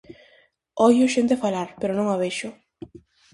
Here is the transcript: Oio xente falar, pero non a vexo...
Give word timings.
Oio 0.87 1.11
xente 1.15 1.41
falar, 1.43 1.69
pero 1.79 1.93
non 1.95 2.07
a 2.09 2.17
vexo... 2.23 2.49